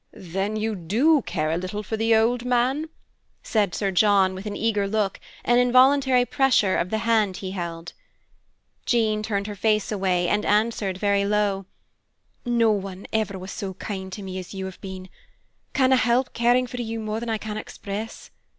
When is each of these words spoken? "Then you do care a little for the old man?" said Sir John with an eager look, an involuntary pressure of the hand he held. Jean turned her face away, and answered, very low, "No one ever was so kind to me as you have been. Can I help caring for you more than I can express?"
"Then 0.13 0.55
you 0.55 0.73
do 0.73 1.21
care 1.27 1.51
a 1.51 1.57
little 1.57 1.83
for 1.83 1.95
the 1.95 2.15
old 2.15 2.43
man?" 2.43 2.89
said 3.43 3.75
Sir 3.75 3.91
John 3.91 4.33
with 4.33 4.47
an 4.47 4.55
eager 4.55 4.87
look, 4.87 5.19
an 5.45 5.59
involuntary 5.59 6.25
pressure 6.25 6.75
of 6.75 6.89
the 6.89 6.97
hand 7.05 7.37
he 7.37 7.51
held. 7.51 7.93
Jean 8.87 9.21
turned 9.21 9.45
her 9.45 9.53
face 9.53 9.91
away, 9.91 10.27
and 10.27 10.43
answered, 10.43 10.97
very 10.97 11.23
low, 11.23 11.67
"No 12.45 12.71
one 12.71 13.05
ever 13.13 13.37
was 13.37 13.51
so 13.51 13.75
kind 13.75 14.11
to 14.13 14.23
me 14.23 14.39
as 14.39 14.55
you 14.55 14.65
have 14.65 14.81
been. 14.81 15.07
Can 15.75 15.93
I 15.93 15.97
help 15.97 16.33
caring 16.33 16.65
for 16.65 16.81
you 16.81 16.99
more 16.99 17.19
than 17.19 17.29
I 17.29 17.37
can 17.37 17.57
express?" 17.57 18.31